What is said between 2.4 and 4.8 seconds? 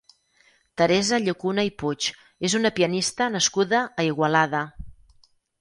és una pianista nascuda a Igualada.